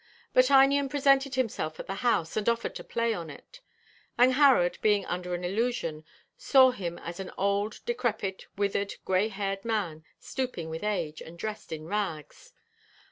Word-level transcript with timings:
But 0.33 0.45
Einion 0.49 0.89
presented 0.89 1.35
himself 1.35 1.79
at 1.79 1.85
the 1.85 1.93
house, 2.01 2.35
and 2.35 2.49
offered 2.49 2.73
to 2.73 2.83
play 2.83 3.13
on 3.13 3.29
it. 3.29 3.59
Angharad, 4.17 4.81
being 4.81 5.05
under 5.05 5.35
an 5.35 5.43
illusion, 5.43 6.05
'saw 6.35 6.71
him 6.71 6.97
as 6.97 7.19
an 7.19 7.31
old, 7.37 7.81
decrepit, 7.85 8.47
withered, 8.57 8.95
grey 9.05 9.27
haired 9.27 9.63
man, 9.63 10.03
stooping 10.17 10.71
with 10.71 10.81
age, 10.83 11.21
and 11.21 11.37
dressed 11.37 11.71
in 11.71 11.85
rags.' 11.85 12.51